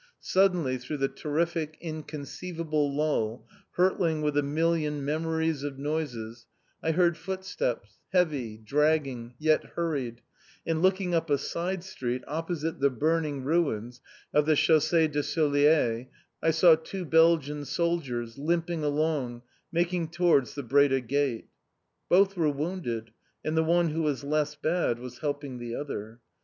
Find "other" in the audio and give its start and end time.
25.75-26.21